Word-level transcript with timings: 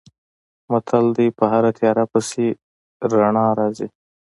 متل 0.71 1.05
دی: 1.17 1.27
په 1.37 1.43
هره 1.51 1.71
تیاره 1.77 2.03
پسې 2.11 2.47
رڼا 3.11 3.47
راځي. 3.59 3.87